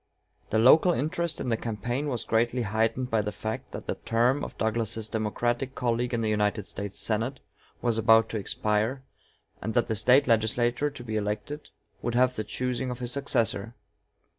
[0.49, 4.43] The local interest in the campaign was greatly heightened by the fact that the term
[4.43, 7.39] of Douglas's Democratic colleague in the United States Senate
[7.83, 9.03] was about to expire,
[9.61, 11.69] and that the State legislature to be elected
[12.01, 13.75] would have the choosing of his successor.